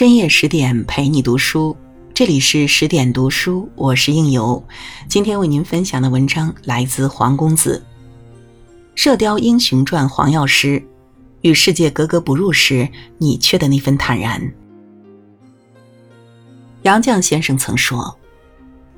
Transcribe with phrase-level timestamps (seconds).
[0.00, 1.76] 深夜十点陪你读书，
[2.14, 4.64] 这里是十点读书，我是应由。
[5.08, 7.84] 今天为您分享的文章来自黄公子，
[8.94, 10.82] 《射雕英雄传》黄药师
[11.42, 14.40] 与世界格格不入时，你却的那份坦然。
[16.80, 18.16] 杨绛先生曾说：“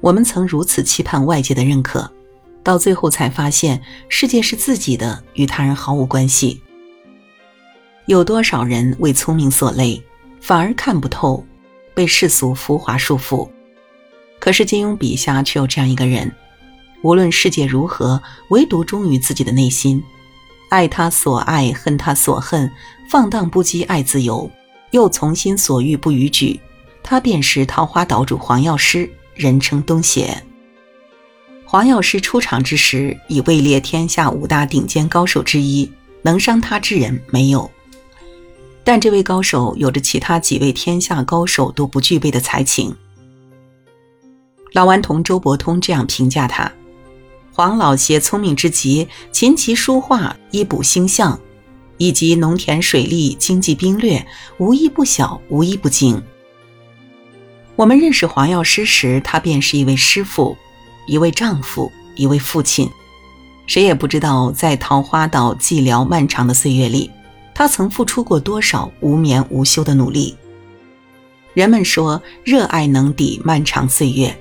[0.00, 2.09] 我们曾如此期盼外界的认可，
[2.62, 6.62] 到最后才发现世界是自己的，与他人毫无关系。
[8.06, 10.00] 有多少人为聪明所累？”
[10.42, 11.46] 反而看不透，
[11.95, 13.48] 被世俗浮华束缚。
[14.41, 16.30] 可是金庸笔下却有这样一个人，
[17.02, 20.02] 无论世界如何，唯独忠于自己的内心，
[20.69, 22.69] 爱他所爱，恨他所恨，
[23.09, 24.50] 放荡不羁爱自由，
[24.91, 26.61] 又从心所欲不逾矩。
[27.05, 30.42] 他便是桃花岛主黄药师，人称东邪。
[31.64, 35.91] 黄药师出场之时，已位列天下五大顶尖高手之一，
[36.22, 37.70] 能伤他之人没有。
[38.84, 42.94] 但这位高手有着其他几位天下高手都不具备的才情。
[44.72, 46.72] 老顽童周伯通这样评价他：
[47.52, 51.39] 黄老邪聪明之极，琴棋书画、医卜星象，
[51.98, 54.27] 以及农田水利、经济兵略，
[54.58, 56.20] 无一不晓，无一不精。
[57.77, 60.56] 我们认识黄药师时，他便是一位师傅，
[61.06, 62.89] 一位丈夫，一位父亲。
[63.67, 67.11] 谁也不知道，在桃花岛寂寥漫长的岁月里。
[67.55, 70.36] 他曾付出过多少无眠无休的努力？
[71.55, 74.34] 人们说，热爱能抵漫长岁月。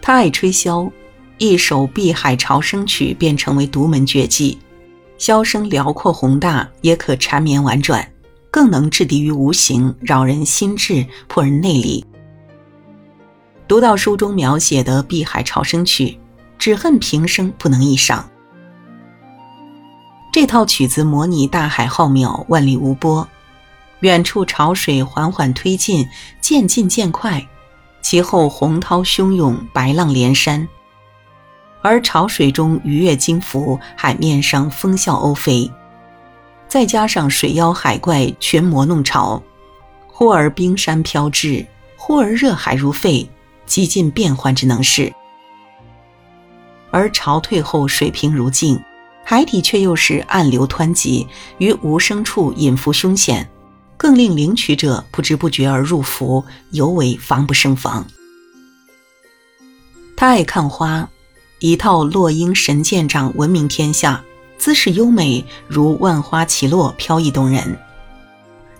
[0.00, 0.90] 他爱吹箫，
[1.38, 4.58] 一首《碧海潮生曲》便成为独门绝技。
[5.18, 8.10] 箫声辽阔宏大，也可缠绵婉转，
[8.50, 12.04] 更能制敌于无形，扰人心智，破人内力。
[13.68, 16.06] 读到书中描写的《碧海潮生曲》，
[16.58, 18.28] 只恨平生不能一赏。
[20.32, 23.28] 这套曲子模拟大海浩渺，万里无波，
[24.00, 26.08] 远处潮水缓缓推进，
[26.40, 27.46] 渐进渐快，
[28.00, 30.66] 其后洪涛汹涌，白浪连山，
[31.82, 35.70] 而潮水中鱼跃金浮，海面上风啸鸥飞，
[36.66, 39.42] 再加上水妖海怪群魔弄潮，
[40.06, 41.66] 忽而冰山飘至，
[41.98, 43.28] 忽而热海如沸，
[43.66, 45.12] 几近变幻之能事。
[46.90, 48.82] 而潮退后，水平如镜。
[49.32, 51.26] 海底却又是暗流湍急，
[51.56, 53.48] 于无声处隐伏凶险，
[53.96, 58.06] 更令领取者不知不觉而入伏，尤为防不胜防。
[60.14, 61.08] 他爱看花，
[61.60, 64.22] 一套落英神剑掌闻名天下，
[64.58, 67.78] 姿势优美如万花齐落，飘逸动人。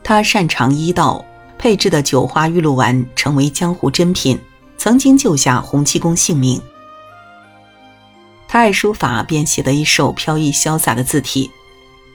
[0.05, 1.25] 他擅长医道，
[1.57, 4.39] 配制的九花玉露丸成为江湖珍品，
[4.77, 6.61] 曾经救下洪七公性命。
[8.53, 11.51] 他爱书法，便写得一手飘逸潇洒的字体；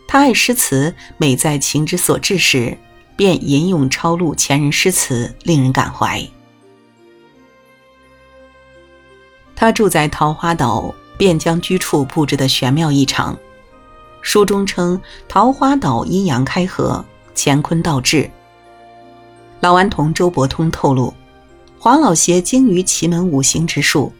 [0.08, 2.78] 他爱诗词，每在情之所至时，
[3.16, 6.24] 便吟咏抄录前人诗词，令人感怀。
[9.56, 13.36] 他住在桃花岛，便将居处布置得玄妙异常。
[14.22, 17.04] 书中称桃花岛阴阳开合，
[17.36, 18.30] 乾坤倒置。
[19.60, 21.12] 老顽童周伯通透露，
[21.80, 24.14] 黄老邪精于奇门五行之术。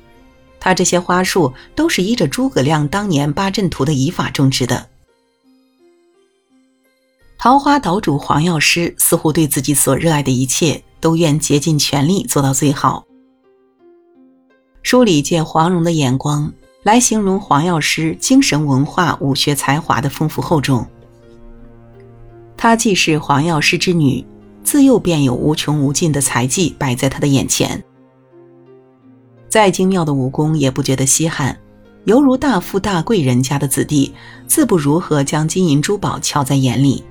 [0.60, 4.88] 他这些花束都是依着诸葛亮当年八阵图的移法种植的。
[7.38, 13.06] 桃花岛主黄药师似乎对自己所热爱的一切都愿竭尽全力做到最好。
[14.82, 16.52] 书里借黄蓉的眼光
[16.84, 20.88] 来形容黄药师精神文化、武学才华的丰富厚重。
[22.58, 24.26] 她既是黄药师之女，
[24.64, 27.84] 自幼便有无穷无尽的才技摆在她的眼前。
[29.50, 31.58] 再精妙的武功也不觉得稀罕，
[32.06, 34.14] 犹如大富大贵人家的子弟，
[34.46, 37.04] 自不如何将金银珠宝瞧在眼里。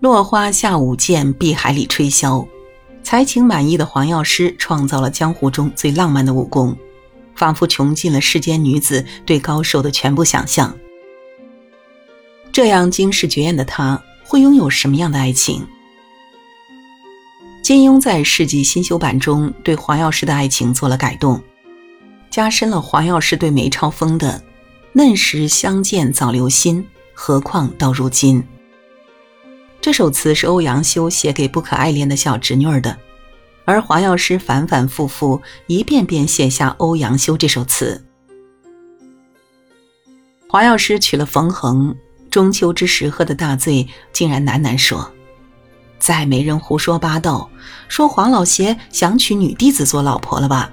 [0.00, 2.46] 落花下舞剑，碧海里吹箫，
[3.02, 6.76] 才情满意的黄药师创造了江湖中最浪漫的武功，
[7.34, 10.74] 仿佛穷尽了世间女子对高手的全部想象。
[12.52, 15.66] 这样惊世绝艳的他，会拥有什么样的爱情？
[17.62, 21.42] 金庸在世纪新修版中对黄药师的爱情做了改动，
[22.30, 24.42] 加深了黄药师对梅超风的
[24.94, 28.42] “嫩时相见早留心，何况到如今”。
[29.82, 32.96] 这首词是欧阳修写给不可爱恋的小侄女儿的，
[33.66, 38.02] 而黄药师反反复复一遍遍写下欧阳修这首词。
[40.48, 41.94] 黄药师娶了冯衡，
[42.30, 45.12] 中秋之时喝的大醉，竟然喃喃说。
[45.98, 47.50] 再没人胡说八道，
[47.88, 50.70] 说黄老邪想娶女弟子做老婆了吧？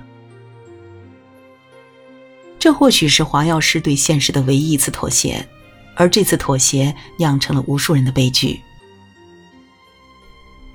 [2.59, 5.47] 这或许是黄药师对现实的唯一一次妥协，
[5.95, 8.59] 而这次妥协酿成了无数人的悲剧。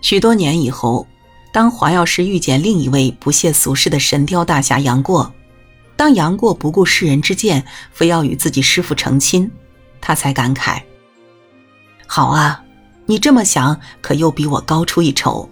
[0.02, 1.06] 许多年以后，
[1.52, 5.34] 当黄药师遇见另一位不屑俗世的神雕大侠杨过，
[5.96, 9.50] 当杨过不顾世人之见，非要与自己师父成亲，
[10.00, 10.80] 他才感慨
[12.06, 12.62] ：“好啊，
[13.10, 15.50] 你这么想，可又比我高出一筹。”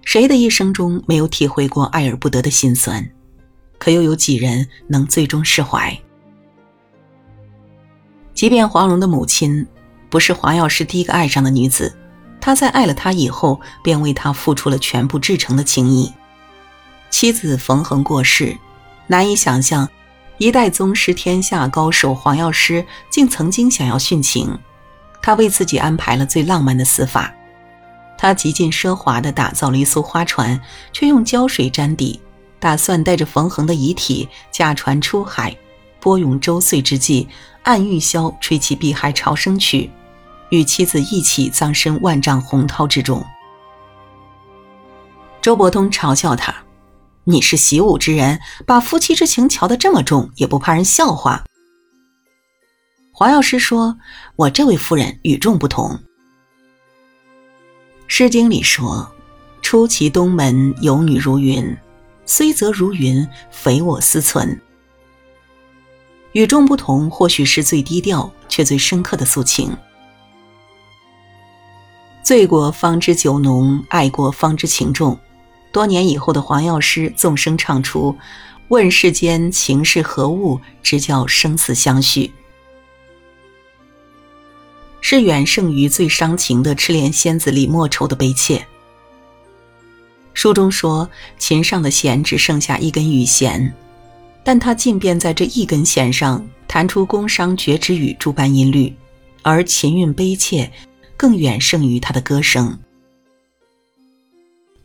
[0.00, 3.06] 谁的一生中没有体会过爱而不得的心酸？
[3.78, 5.94] 可又有几人能最终释怀？
[8.32, 9.66] 即便黄蓉的母亲
[10.08, 11.94] 不是黄药师第一个爱上的女子，
[12.40, 16.10] 她在爱了他以后，便为他付出了全部至诚的情谊。
[17.10, 18.56] 妻子冯衡过世，
[19.06, 19.86] 难以想象，
[20.40, 24.58] 一代宗师、天下高手黄药师竟曾经想要殉情。
[25.20, 27.30] 他为自己安排了最浪漫的死法。
[28.16, 30.58] 他极尽奢华地打造了一艘花船，
[30.94, 32.18] 却用胶水粘底，
[32.58, 35.54] 打算带着冯衡的遗体驾船出海。
[36.00, 37.28] 波涌周岁之际，
[37.64, 39.90] 按玉箫吹起碧海潮生曲，
[40.48, 43.22] 与妻子一起葬身万丈洪涛之中。
[45.42, 46.54] 周伯通嘲笑他
[47.30, 51.44] ：“你是习武之人，把夫妻之情瞧得这么重，也不怕人笑话？”
[53.12, 53.98] 黄药师说
[54.36, 55.90] ：“我这位夫人与众不同。”
[58.06, 59.10] 《诗经》里说
[59.62, 61.76] ：“出其东门，有女如云，
[62.24, 64.60] 虽则如云，匪我思存。”
[66.32, 69.76] 与众不同，或许是最低调却最深刻的诉情。
[72.22, 75.18] 醉过方知酒浓，爱过方知情重。
[75.72, 78.16] 多年以后的黄药师纵声唱出
[78.68, 82.30] ：“问世间情是何物，直教生死相许。”
[85.00, 88.64] 是远胜于最伤情的痴恋仙子李莫愁的悲切。
[90.34, 91.08] 书中说，
[91.38, 93.72] 琴上的弦只剩下一根羽弦，
[94.44, 98.94] 但他竟便在这一根弦上弹出宫商角徵羽诸般音律，
[99.42, 100.70] 而琴韵悲切，
[101.16, 102.78] 更远胜于他的歌声。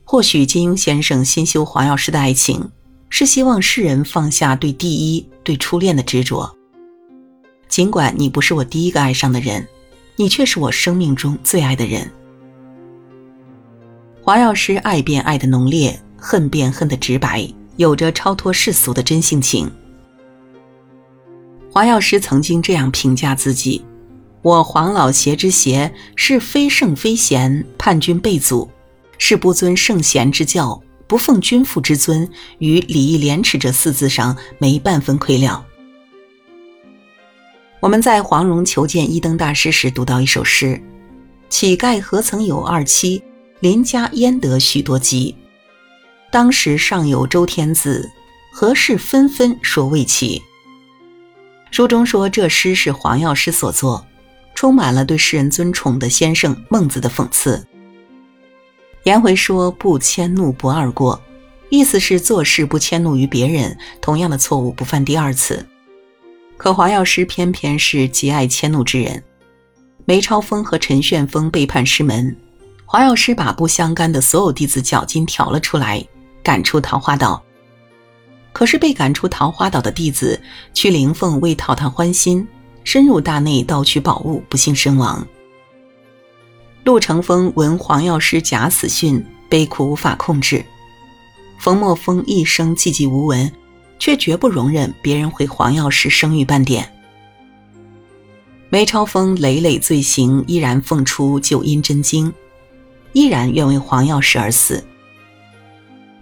[0.06, 2.72] 或许金庸先生新修黄药师的爱情，
[3.10, 6.56] 是希望世人放下对第一、对初恋的执着。
[7.68, 9.68] 尽管你不是我第一个爱上的人。
[10.18, 12.10] 你却是我生命中最爱的人。
[14.22, 19.70] 黄药师爱便爱的浓烈，恨便恨的直白，有着超脱世俗的真性情。
[21.70, 23.84] 黄药师曾经这样评价自己
[24.42, 28.70] ：“我黄老邪之邪，是非圣非贤，叛君背祖，
[29.18, 32.30] 是不尊圣贤之教，不奉君父之尊，
[32.60, 35.66] 于礼义廉耻这四字上没半分亏了。”
[37.82, 40.82] 我们在黄蓉求见一灯大师时读到一首诗
[41.50, 43.22] ：“乞丐何曾有二妻？
[43.60, 45.36] 邻家焉得许多妻？
[46.32, 48.10] 当时尚有周天子，
[48.52, 50.42] 何事纷纷说未齐？”
[51.70, 54.06] 书中说这诗是黄药师所作，
[54.56, 57.68] 充满了对世人尊崇的先生孟子的讽刺。
[59.06, 61.22] 颜回说：“不迁怒不二过”，
[61.70, 65.64] 意思是做事不迁怒于别人，同样的错误不犯第二次。
[66.58, 69.24] 可黄药师偏偏是极爱迁怒之人。
[70.06, 72.36] 梅超风和陈旋风背叛师门，
[72.84, 76.04] 黄药师把不相干的所有弟子脚筋挑了出来，
[76.42, 77.44] 赶出桃花岛。
[78.54, 80.42] 可是被赶出桃花岛的弟子
[80.74, 82.48] 屈灵凤为讨他欢心，
[82.84, 85.28] 深入大内盗取宝物，不幸身亡。
[86.86, 90.64] 陆乘风闻黄药师假死讯，悲苦无法控制。
[91.60, 93.52] 冯墨风一生寂寂无闻。
[93.98, 96.92] 却绝不容忍别人毁黄药师声誉半点。
[98.70, 102.32] 梅超风累累罪行，依然奉出九阴真经，
[103.14, 104.84] 依然愿为黄药师而死。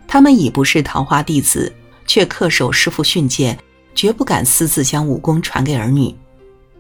[0.08, 1.74] 他们已不是桃花弟子，
[2.06, 3.58] 却恪守师父训诫，
[3.96, 6.16] 绝不敢私自将武功传给儿女，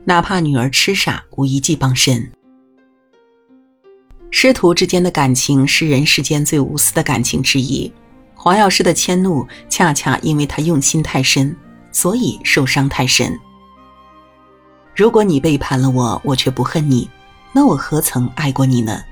[0.05, 2.31] 哪怕女儿痴傻，无一技傍身。
[4.35, 7.89] 师徒之间的感情是人世间最无私的感情之一。
[8.33, 11.55] 黄药师的迁怒，恰恰因为他用心太深，
[11.91, 13.39] 所以受伤太深。
[14.95, 17.07] 如果你背叛了我，我却不恨你，
[17.53, 19.03] 那我何曾爱过你呢？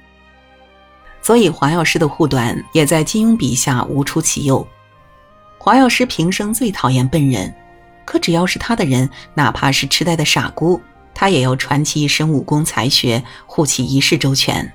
[1.21, 4.67] 所以黄药师的护短，也在金庸笔下无出其右。
[5.59, 7.53] 黄药师平生最讨厌笨人，
[8.05, 10.81] 可只要是他的人，哪怕是痴呆的傻姑，
[11.13, 14.69] 他也要传其一身武功才学，护其一世周全。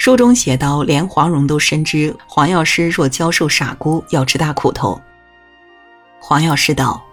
[0.00, 4.98] 书中写道：“连黄蓉都深知黄药师若教授傻姑，要吃大苦头。”
[6.18, 7.04] 黄药师道：“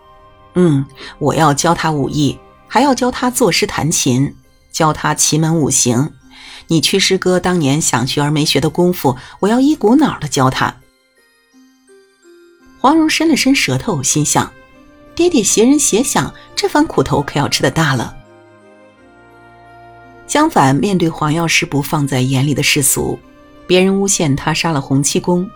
[0.56, 0.86] 嗯，
[1.20, 4.34] 我要教他武艺，还要教他作诗弹琴，
[4.72, 6.14] 教他奇门五行。
[6.68, 10.74] 你屈师哥当年想学而没学的功夫，我要一股脑的教他。”
[12.80, 14.50] 黄蓉伸了伸舌头，心想
[15.14, 18.16] ：“爹爹邪人邪想，这番苦头可要吃的大了。”
[20.28, 23.18] 相反，面对黄药师不放在眼里的世俗，
[23.66, 25.50] 别人诬陷他杀了洪七公，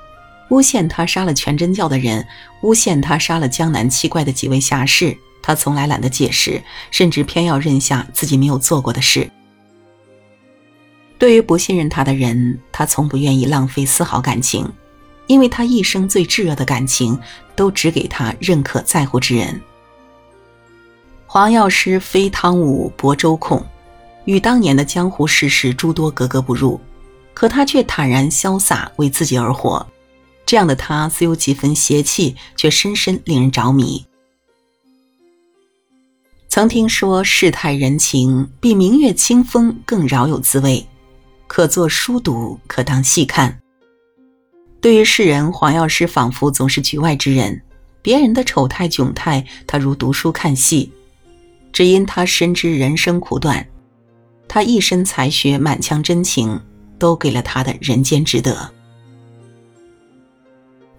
[0.50, 2.25] 诬陷他杀了全真教的人，
[2.62, 9.30] 诬陷他杀了江南七怪的几位侠士，他从来懒得解释，甚至偏要认下自己没有做过的事。
[11.20, 14.68] 对于不信任他的人，他从不愿意浪费丝毫感情，
[15.28, 17.20] 因为他一生最炙热的感情
[17.56, 19.62] 都只给他认可在乎之人。
[21.28, 23.63] 黄药师非汤武薄周孔，
[24.25, 26.80] 与当年的江湖世事诸多格格不入，
[27.34, 29.86] 可他却坦然潇洒，为自己而活。
[30.46, 34.06] 这样的他，虽有几分邪气，却深深令人着迷。
[36.50, 40.86] 曾听说世态人情比明月清风更饶有滋味。
[41.48, 43.60] 可作书读，可当细看。
[44.82, 47.62] 对于世人，黄药师仿佛总是局外之人，
[48.01, 50.92] 别人的丑态窘态，他如读书看戏。
[51.72, 53.66] 只因他深知人生苦短，
[54.53, 56.60] 他一身才学，满腔真情，
[57.00, 58.70] 都给了他的人间值得。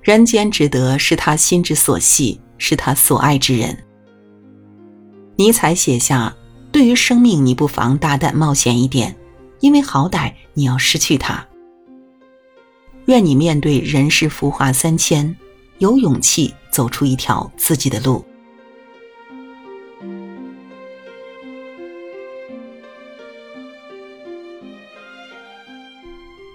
[0.00, 3.84] 人间值得是他心之所系，是他所爱之人。
[5.36, 6.34] 尼采写下：
[6.72, 9.14] 对于生命，你不妨大胆冒险一点。
[9.60, 11.46] 因为好歹你要失去他，
[13.04, 15.36] 愿你面对人世浮华三千，
[15.76, 18.24] 有勇气走出一条自己的路。